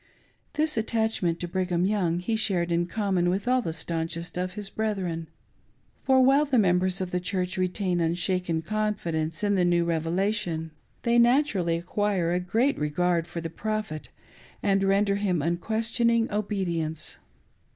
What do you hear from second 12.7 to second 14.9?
regard for the Prophet, and